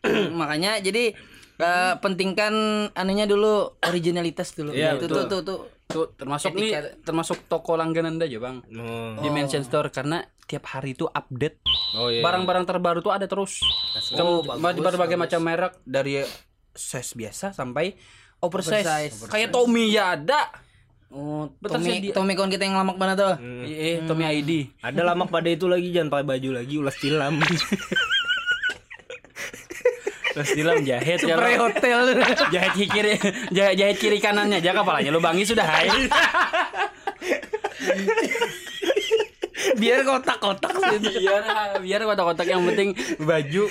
[0.40, 1.12] Makanya jadi
[1.58, 2.54] eh, pentingkan
[2.94, 4.72] anunya dulu originalitas dulu.
[4.72, 5.60] Iya, itu tuh tuh tuh.
[5.90, 8.62] Tuh termasuk nih termasuk toko langganan aja, Bang.
[8.70, 9.18] Oh.
[9.26, 11.58] Dimension Store karena tiap hari itu update.
[11.98, 12.22] Oh iya.
[12.22, 13.58] Barang-barang terbaru tuh ada terus.
[14.14, 15.22] Oh, Kem- bagus, berbagai bagus.
[15.26, 16.22] macam merek dari
[16.70, 17.98] size biasa sampai
[18.40, 18.84] oversize.
[18.84, 19.28] Oversize.
[19.28, 20.50] Kayak Tommy ya ada.
[21.10, 23.34] Oh, Betul Tommy, sih, dia- Tommy kawan kita yang lamak mana tuh?
[23.66, 24.50] Iya, Tommy ID.
[24.78, 27.34] Ada lamak pada itu lagi jangan pakai baju lagi ulas tilam.
[30.30, 31.34] Terus dilam jahit ya.
[31.34, 31.66] Pre lo.
[31.66, 32.00] hotel.
[32.48, 33.18] jahit kiri
[33.50, 35.90] jahit, jahit kiri kanannya aja kepalanya lubangi sudah hai
[39.72, 41.20] Biar kotak-kotak sih.
[41.20, 41.42] biar
[41.82, 43.64] biar kotak-kotak yang penting baju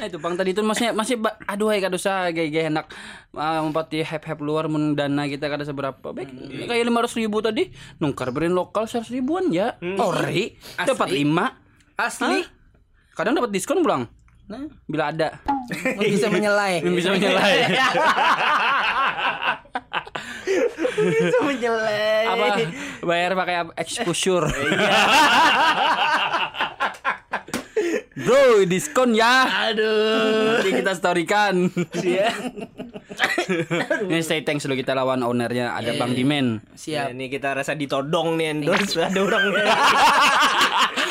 [0.00, 2.88] nah itu bang tadi itu masih masih aduh kadosa gaya gaya enak.
[3.36, 6.16] Uh, mempati hype hype luar mun dana kita kada seberapa.
[6.16, 6.32] Baik
[6.64, 7.68] kayak lima ratus ribu tadi
[8.00, 9.76] nungkar brand lokal seratus ribuan ya.
[10.00, 11.52] Ori dapat lima.
[12.00, 12.40] Asli.
[13.12, 14.08] kadang dapat diskon pulang
[14.50, 15.38] Nah, bila ada.
[16.02, 16.82] Bisa menyelai.
[16.82, 17.70] bisa menyelai.
[20.98, 22.26] Bisa menyelai.
[22.26, 22.46] apa?
[23.06, 24.50] Bayar pakai exposure
[28.20, 30.56] bro diskon ya Aduh.
[30.56, 31.54] Nanti kita storykan
[34.04, 36.46] ini stay thanks dulu kita lawan ownernya ada bang Dimen
[36.80, 37.12] Ya, Siap.
[37.12, 39.44] ini kita rasa ditodong nih endorse ada orang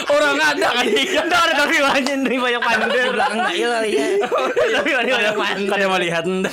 [0.09, 3.09] orang ada kan Ada orang tapi banyak nih banyak Di pandai.
[3.09, 4.05] belakang Dail kali ya.
[4.73, 5.69] Tapi banyak pandai.
[5.69, 6.51] kada mau lihat anda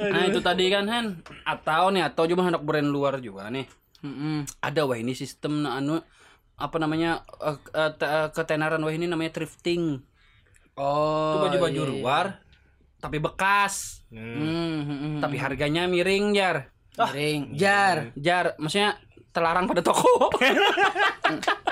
[0.00, 1.06] nah itu tadi kan Hen
[1.44, 3.68] atau nih atau cuma hendak brand luar juga nih
[4.00, 4.48] Mm-mm.
[4.58, 6.00] ada wah ini sistem na- anu
[6.60, 7.56] apa namanya eh,
[7.90, 10.04] te- eh, ketenaran wah ini namanya thrifting
[10.76, 11.34] Oh.
[11.34, 12.26] itu baju-baju luar
[12.96, 14.36] tapi bekas Hmm,
[14.80, 15.18] hmm, hmm.
[15.18, 17.54] tapi harganya miring jar miring.
[17.54, 18.10] Jar.
[18.14, 18.98] jar maksudnya
[19.30, 20.28] terlarang pada toko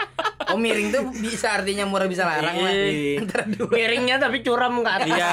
[0.48, 2.72] Oh miring tuh bisa artinya murah bisa larang lah.
[2.72, 3.20] Iya.
[3.52, 3.68] Dua.
[3.68, 5.08] Miringnya tapi curam ke atas.
[5.10, 5.32] iya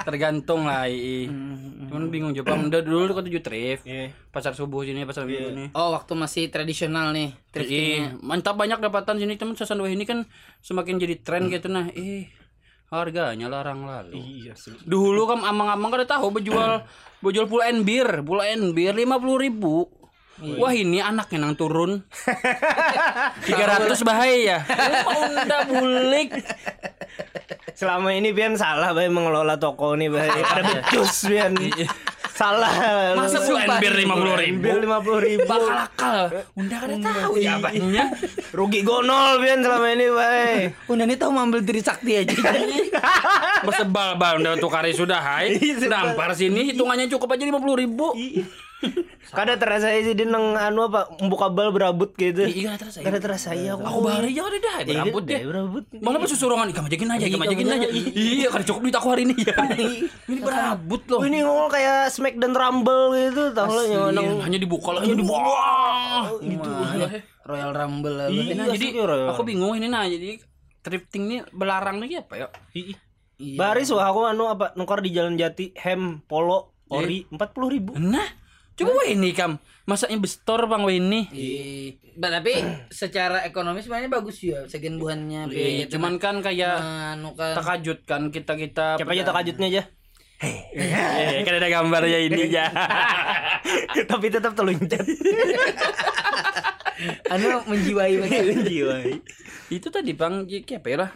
[0.00, 1.28] tergantung lah i
[1.88, 4.12] cuman bingung coba udah dulu kau tujuh thrift Iya.
[4.28, 7.32] pasar subuh sini pasar minggu nih Oh waktu masih tradisional nih.
[7.54, 11.88] Ih, mantap banyak dapatan sini teman sasan wah ini kan semakin jadi tren gitu nah
[11.90, 12.28] ih
[12.88, 14.72] harganya larang lalu Iya sih.
[14.82, 16.84] dulu kan amang-amang kada tahu berjual
[17.24, 19.88] berjual full and beer full and beer lima puluh ribu
[20.38, 22.06] Wah ini anaknya nang turun.
[23.48, 24.62] 300 bahaya.
[25.02, 26.28] Mau ndak bulik.
[27.74, 30.30] Selama ini Bian salah Bay mengelola toko nih Bay.
[30.50, 31.58] Ada becus Bian.
[32.38, 32.70] salah.
[33.18, 34.14] Masa full and beer 50
[34.46, 34.62] ribu.
[34.62, 35.42] Bian lima puluh ribu.
[35.42, 36.18] Bakal akal.
[36.54, 38.08] Unda kada tahu ya banyak
[38.58, 40.70] Rugi gonol Bian selama ini Bay.
[40.86, 42.38] Udah nih tahu mau ambil diri sakti aja.
[43.66, 45.58] Bersebal bal udah tukari sudah hai.
[45.82, 48.14] Dampar sini hitungannya cukup aja 50 ribu
[49.28, 52.46] Kada terasa sih dia nang anu apa buka bal berabut gitu.
[52.46, 55.84] Iya terasa Kada terasa ya Aku bahari aja kada dah berambut deh berabut.
[55.98, 57.88] Malah pas susurongan ikan majakin aja, ikan majakin aja.
[58.14, 59.54] Iya, kan cukup duit aku hari ini ya.
[60.30, 61.20] Ini berabut loh.
[61.20, 64.90] Oh, ini ngomong kayak Smack dan Rumble gitu tahu lo yang Iya, nang hanya dibuka
[64.94, 65.74] lagi dibuka.
[66.38, 66.70] Gitu.
[67.44, 68.28] Royal Rumble lah.
[68.30, 68.52] Iya.
[68.54, 68.86] Nah, jadi
[69.34, 70.38] aku bingung ini nah jadi
[70.86, 72.48] thrifting ini belarang nih apa ya?
[72.72, 72.96] Iya.
[73.58, 77.92] Baris wah aku anu apa nukar di Jalan Jati hem polo ori empat puluh ribu.
[77.94, 78.24] Nah,
[78.78, 79.58] coba wah ini kam.
[79.88, 81.20] Masaknya bestor bang ini.
[81.32, 81.98] Iya.
[82.18, 82.54] Tapi
[82.92, 85.50] secara ekonomis sebenarnya bagus ya sekian buhannya.
[85.50, 86.78] Iya, cuman kan kayak
[87.18, 87.58] anu kan.
[87.58, 88.86] terkajut kan kita kita.
[89.00, 89.82] Siapa aja takajutnya aja.
[90.38, 92.70] Eh, kan ada gambarnya ini ya.
[94.10, 95.02] Tapi tetap teluncat.
[97.32, 98.14] anu menjiwai.
[98.66, 98.96] Jiwa.
[99.68, 101.10] itu tadi bang kayak apa ya lah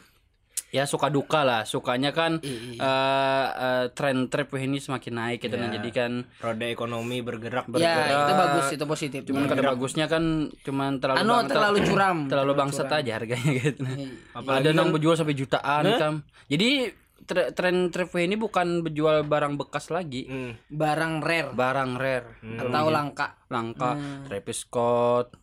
[0.72, 2.80] ya suka duka lah sukanya kan Iya.
[2.80, 7.92] eh eh, tren trip ini semakin naik gitu nah jadi kan Roda ekonomi bergerak Ya,
[7.92, 8.08] bergerak.
[8.18, 9.20] itu bagus, itu positif.
[9.22, 10.24] cuman kada bagusnya kan
[10.58, 12.18] cuman terlalu anu bang- terlalu curam.
[12.26, 13.96] terlalu bangsat aja harganya gitu nah.
[14.34, 16.14] Apalagi ada yang kan- berjual sampai jutaan kam
[16.48, 16.70] jadi
[17.22, 20.56] tre- tren trip ini bukan berjual barang bekas lagi Hmm.
[20.66, 23.36] Barang rare barang rare atau langka.
[23.46, 23.92] langka
[24.24, 25.36] Travis Scott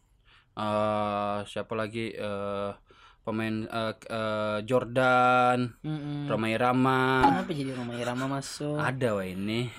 [0.55, 2.71] eh siapa lagi eh
[3.21, 6.25] pemain eh, eh, Jordan Mm-mm.
[6.25, 8.77] Romai Rama Kenapa jadi Roma Irama masuk?
[8.77, 9.69] ada wah ini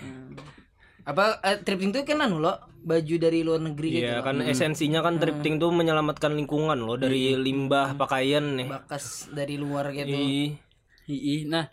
[1.02, 4.04] Apa eh, thrifting itu kan anu lo baju dari luar negeri gitu.
[4.04, 4.24] Iya loh.
[4.24, 8.68] kan esensinya kan thrifting tuh menyelamatkan lingkungan loh dari limbah pakaian nih.
[8.68, 10.08] Bakas dari luar gitu.
[10.08, 10.56] Ih,
[11.04, 11.68] Ih, nah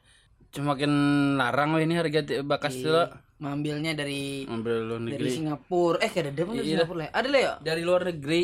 [0.49, 0.91] semakin
[1.36, 3.03] larang loh ini harga bakas tuh lo.
[3.38, 5.30] Mengambilnya dari Ambil luar dari negeri.
[5.30, 5.97] Singapura.
[6.01, 6.63] Eh, kayak ada dari Iya.
[6.82, 7.10] Singapura lah.
[7.13, 7.53] Ada lah ya?
[7.62, 8.41] Dari luar negeri.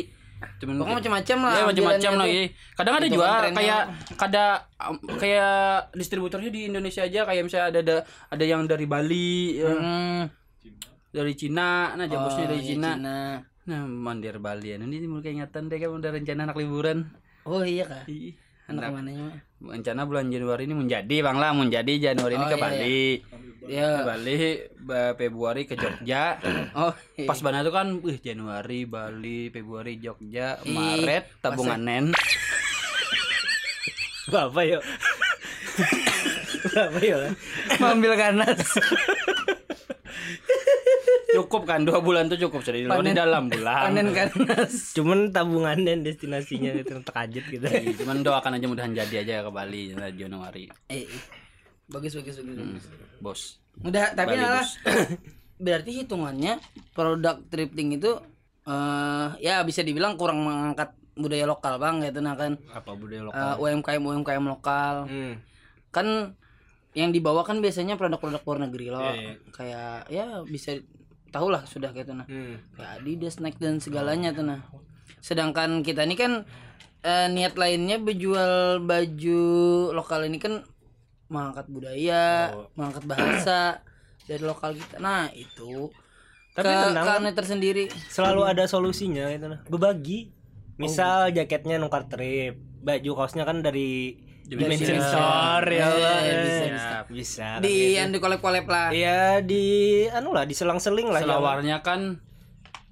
[0.54, 1.54] Cuman Pokoknya macam-macam lah.
[1.54, 2.36] Ya macam-macam lagi.
[2.36, 2.46] tuh.
[2.74, 3.82] Kadang ada juga kayak
[4.14, 4.44] kada
[4.78, 5.56] um, kayak
[5.92, 7.96] distributornya di Indonesia aja kayak misalnya ada ada,
[8.28, 10.22] ada yang dari Bali, ya, Hmm.
[11.08, 12.90] dari Cina, nah jambusnya Oh, dari iya, Cina.
[12.92, 13.18] Cina.
[13.64, 17.08] Nah, mandir Bali ini mulai ingatan deh kan udah rencana anak liburan.
[17.44, 18.04] Oh iya kah?
[18.04, 18.96] Ih, Anak?
[19.60, 23.02] Rencana bulan Januari ini menjadi Bang lah, menjadi Januari ini Oh, ke iya, Bali.
[23.20, 23.32] Ke
[23.64, 23.90] Ya.
[24.02, 24.36] Bali,
[24.78, 26.36] ba- Februari ke Jogja.
[26.74, 27.24] Oh, iya.
[27.24, 32.12] Pas bana tuh kan, wih Januari, Bali, Februari, Jogja, Ih, Maret, tabunganen.
[34.26, 34.82] Apa yuk?
[36.74, 37.20] Apa yuk?
[37.78, 38.58] Mengambil kanas.
[41.34, 43.90] cukup kan dua bulan tuh cukup sudah di dalam bulan.
[43.90, 44.94] Panen kanas.
[44.94, 47.64] Cuman tabungan dan destinasinya itu terkajet gitu.
[47.66, 50.70] Iya, Cuman doakan aja mudahan jadi aja ke Bali ya, Januari.
[50.88, 51.22] Eh, eh.
[51.86, 52.56] bagus bagus bagus.
[52.56, 52.84] bagus.
[53.18, 53.40] Bos.
[53.82, 54.70] Udah, tapi Bali, nah, bos.
[55.64, 56.58] berarti hitungannya
[56.92, 58.10] produk thrifting itu
[58.64, 63.38] eh ya bisa dibilang kurang mengangkat budaya lokal bang gitu nah kan Apa budaya lokal?
[63.38, 65.34] Eh, UMKM UMKM lokal Hmm.
[65.94, 66.34] kan
[66.94, 69.32] yang dibawa kan biasanya produk-produk luar negeri loh Iya, iya.
[69.50, 70.78] kayak ya bisa
[71.34, 72.62] tahu lah sudah gitu nah Hmm.
[72.72, 74.62] kayak Adidas Nike dan segalanya tuh nah
[75.18, 76.32] sedangkan kita ini kan
[77.00, 79.42] eh, niat lainnya berjual baju
[79.90, 80.62] lokal ini kan
[81.26, 82.70] mengangkat budaya Oh.
[82.74, 83.82] mengangkat bahasa
[84.28, 85.90] dari lokal kita nah itu
[86.52, 87.04] Tapi ke, tenang.
[87.04, 89.58] kearifan tersendiri Selalu ada solusinya itu nah.
[89.66, 90.30] Berbagi.
[90.74, 94.14] Misal jaketnya nukar trip, baju kaosnya kan dari
[94.44, 95.88] Dimension Store ya.
[95.88, 96.16] Allah.
[96.20, 97.48] bisa, bisa, bisa.
[97.58, 97.96] kan di gitu.
[97.96, 99.64] yang di kolek-kolek lah Iya di
[100.12, 101.24] anu lah diselang-seling lah.
[101.24, 102.20] Selawarnya kan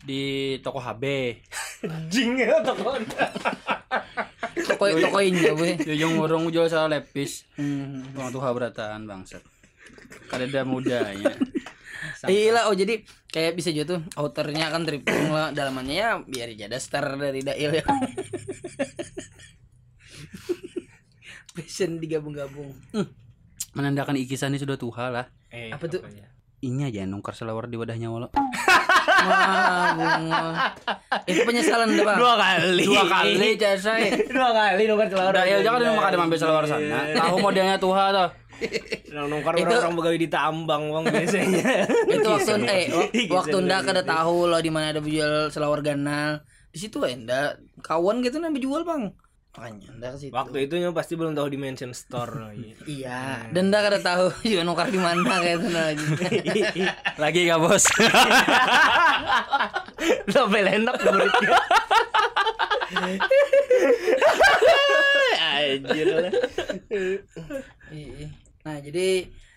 [0.03, 1.05] di toko HB.
[2.09, 2.97] Jing ya toko.
[4.73, 7.45] toko tokoinnya gue Yuyung urung jual salah lepis.
[7.61, 8.17] hmm.
[8.17, 9.45] Bang tuh berataan bangsat.
[10.33, 11.33] Kada mudanya.
[12.27, 16.55] Iya lah, oh jadi kayak bisa juga tuh outernya kan thrifting lah, dalamannya ya biar
[16.55, 17.87] jadi star dari Dail ya.
[21.53, 22.73] Fashion digabung-gabung.
[23.77, 25.27] Menandakan ikisan ini sudah tuha lah.
[25.53, 26.01] Eh, Apa tuh?
[26.63, 28.31] Ini aja nungkar selawar di wadahnya walau.
[29.27, 30.43] Wah, bunga.
[31.27, 32.19] Itu penyesalan deh, Bang.
[32.19, 32.85] Dua kali.
[32.87, 33.99] Dua kali jasa.
[34.37, 35.31] Dua kali nukar celana.
[35.35, 37.11] Udah ya jangan mau kada mampir selawar sana.
[37.19, 38.31] Tahu modelnya tuha tuh.
[39.11, 41.83] Nukar orang-orang begawi di tambang bang biasanya.
[42.15, 42.87] itu waktu eh
[43.27, 46.47] waktu ndak kada tahu loh di mana ada jual selawar ganal.
[46.71, 49.13] Di situ enda kawan gitu nah jual, Bang.
[49.53, 50.33] Makanya ndak ke situ.
[50.33, 52.57] Waktu itu nya pasti belum tahu dimension store.
[52.89, 56.07] Iya, dan ndak kada tahu juga nukar di mana kayak itu lagi.
[57.17, 57.85] Lagi gak bos?
[60.27, 61.59] Sampai enak muridnya.
[65.39, 66.33] Anjir lah.
[68.63, 69.09] Nah, jadi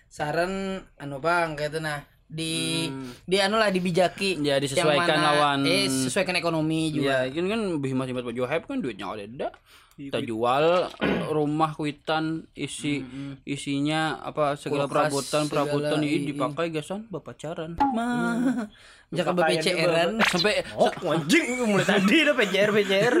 [0.06, 0.52] saran
[0.96, 2.84] anu Bang kayak itu nah di
[3.22, 7.24] di anu lah dibijaki Ya, disesuaikan mana- lawan- eh sesuaikan ekonomi juga.
[7.24, 9.48] Ini kan bimas bimas baju hype kan duitnya ada ada.
[9.96, 10.92] Kita jual
[11.32, 13.00] rumah kuitan isi
[13.48, 16.26] isinya apa segala Kulkas, perabotan perabotan ini iya.
[16.36, 17.80] dipakai gasan bapacaran.
[17.80, 18.68] Mah.
[19.08, 20.10] Jangan Pakaian BPCR-an.
[20.20, 23.14] Sampai Oh, anjing mulai tadi udah PCR PCR.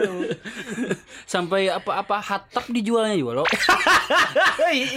[1.32, 3.48] sampai apa-apa hatap dijualnya juga loh.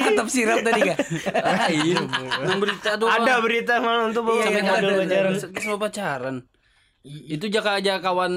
[0.04, 0.98] Atap sirap tadi kan.
[1.32, 1.96] Lain.
[2.44, 5.34] Yang berita tuh Ada berita malah untuk bawa Iya, sampai iya, ada, pacaran.
[5.64, 6.36] sama pacaran.
[7.08, 8.34] Itu jaka aja kawan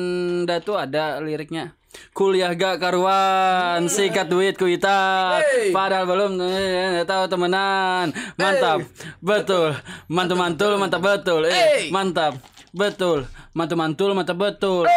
[0.47, 1.75] dah tuh ada liriknya.
[2.13, 5.41] Kuliah gak karuan, sikat duit kuitan.
[5.73, 8.13] Padahal belum eh, tahu temenan.
[8.37, 8.85] Mantap.
[9.21, 9.77] Betul.
[10.09, 11.49] Mantul-mantul mantap betul.
[11.49, 12.37] Eh, mantap.
[12.73, 13.29] Betul.
[13.53, 14.89] Mantul-mantul mantap betul.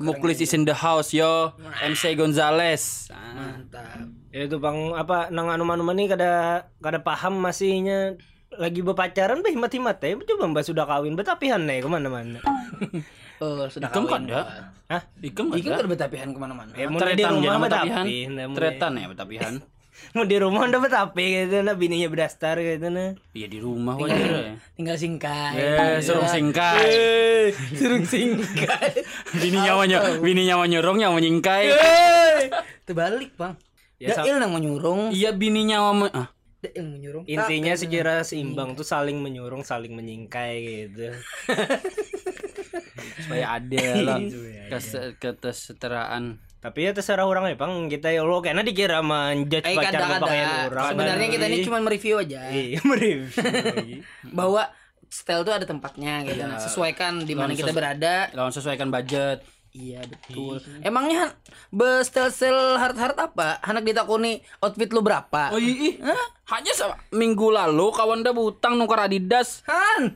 [0.00, 1.56] Muklis is in the house yo.
[1.80, 3.08] MC Gonzales.
[3.12, 3.60] Ah.
[3.60, 4.08] Mantap.
[4.34, 6.32] Itu bang apa nang anu anu nih kada
[6.82, 8.18] kada paham masihnya
[8.56, 12.38] lagi berpacaran bah himat-himat ya coba mbak sudah kawin betapihan nih ke mana-mana
[13.42, 14.30] Oh, sudah Ikam kawin.
[14.30, 14.70] kada?
[14.86, 15.02] Hah?
[15.18, 15.74] Ikam Ikan kada?
[15.74, 16.70] kan berbetapihan ke mana-mana.
[16.72, 18.04] ya mau di Tretan rumah betapihan.
[18.54, 19.54] Tretan ya betapihan.
[20.10, 24.22] mau di rumah udah betapi gitu nah bininya berdastar gitu nah Iya di rumah wajar
[24.22, 24.54] ya.
[24.74, 25.54] Tinggal singkai.
[25.54, 26.94] Eh, suruh singkai.
[27.78, 28.90] Suruh singkai.
[29.34, 31.66] Bini nyawa nyo, bini nyawa nyorong nyawa nyingkai.
[32.84, 33.54] Terbalik, Bang.
[33.98, 35.10] Ya, Dail nang menyurung.
[35.10, 36.26] Iya bini nyawa ah.
[36.64, 37.22] Dail menyurung.
[37.24, 40.54] intinya secara seimbang tuh saling menyurung saling menyingkai
[40.88, 41.12] gitu.
[43.20, 44.18] Supaya adil lah.
[44.70, 46.40] Kes- kesetaraan.
[46.58, 47.86] tapi ya terserah orang ya bang.
[47.86, 52.16] Kita ya lo karena dikira menjudge Eh pacar pakaian orang sebenarnya kita ini cuma mereview
[52.16, 52.40] aja.
[52.48, 53.28] Iya mereview.
[54.32, 54.64] Bahwa
[55.06, 56.40] style tuh ada tempatnya gitu.
[56.40, 58.32] Nah sesuaikan di mana kita berada.
[58.32, 59.44] Lawan sesuaikan budget.
[59.74, 60.62] Iya betul.
[60.86, 61.34] Emangnya
[61.74, 63.58] bestel sel hard hard apa?
[63.58, 65.50] Anak ditakuni outfit lu berapa?
[65.50, 66.14] Oh iya,
[66.54, 69.66] hanya sama minggu lalu kawan dah butang nukar Adidas.
[69.66, 70.14] Han.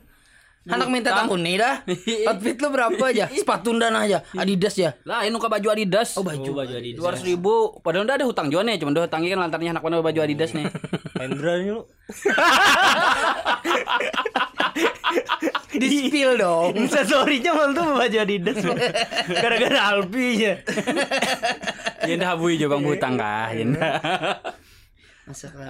[0.67, 1.87] Anak minta takuni dah.
[2.29, 3.31] Outfit lu berapa aja?
[3.31, 4.27] Sepatu dan aja.
[4.35, 4.91] Adidas ya.
[5.07, 6.19] Lah, ini baju Adidas.
[6.19, 6.51] Oh baju.
[6.51, 6.99] baju Adidas.
[6.99, 7.79] dua ratus ribu.
[7.79, 10.51] Padahal udah ada hutang juga nih, cuma udah hutangnya kan lantarnya anak mana baju Adidas
[10.51, 10.67] nih.
[11.21, 11.87] Hendra nih lu.
[15.79, 16.75] Di spill dong.
[16.75, 18.59] Instastory-nya malah tuh baju Adidas.
[19.31, 20.59] Gara-gara Alpi ya.
[22.03, 23.47] Ya dah habui juga bang hutang kah.
[23.55, 23.79] Ya lalu.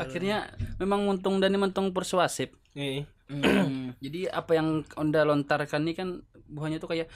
[0.01, 0.49] Akhirnya
[0.81, 2.49] memang untung dan untung persuasif.
[2.73, 3.05] Iya.
[3.29, 3.93] Hmm.
[4.03, 6.09] Jadi apa yang Onda lontarkan ini kan
[6.49, 7.07] buahnya tuh kayak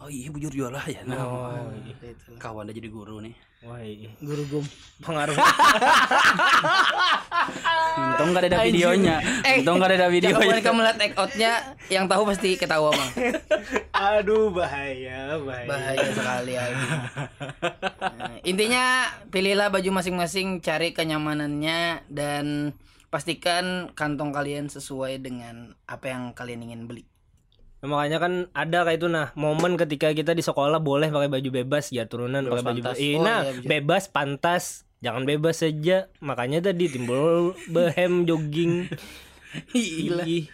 [0.00, 1.04] oh iya bujur jual lah ya.
[1.06, 2.34] Nah, Oh, Gitu.
[2.36, 3.36] kawan dah jadi guru nih.
[3.60, 4.08] Wah, iya.
[4.18, 4.64] Guru gum.
[5.00, 5.36] pengaruh.
[8.00, 9.16] Untung gak ada videonya.
[9.60, 10.40] Untung gak ada videonya.
[10.40, 11.52] boleh kamu lihat act outnya
[11.92, 13.10] yang tahu pasti ketawa bang.
[14.16, 15.68] Aduh, bahaya, bahaya.
[15.68, 16.64] Bahaya sekali ya.
[18.16, 18.84] Nah, intinya
[19.28, 22.72] pilihlah baju masing-masing, cari kenyamanannya dan
[23.10, 27.04] pastikan kantong kalian sesuai dengan apa yang kalian ingin beli.
[27.80, 31.48] Nah, makanya kan ada kayak itu nah momen ketika kita di sekolah boleh pakai baju
[31.50, 32.98] bebas ya turunan pakai baju pantas.
[33.00, 34.64] Iya, Oh, nah iya, bebas pantas.
[35.00, 36.12] Jangan bebas saja.
[36.20, 38.86] Makanya tadi timbul behem jogging
[39.74, 40.22] Gila.
[40.28, 40.46] Ih,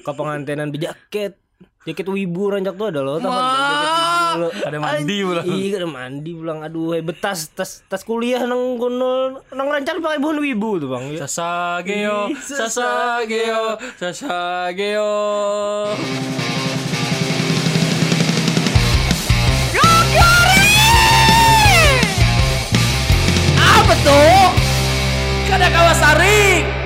[0.00, 1.36] ke pengantenan berjaket
[1.84, 5.88] jaket wibu rancak tuh ada loh tahu jaket wibu dulu ada mandi pulang iya ada
[5.88, 6.58] mandi pulang.
[6.62, 11.04] Aduh eh, betas tas tas kuliah nang kono nang rancar pakai bukan wibu tuh bang.
[11.18, 13.18] Sasageo sasa
[14.74, 15.14] geo
[23.60, 24.42] Apa tuh?
[25.50, 26.79] Kada kawasari.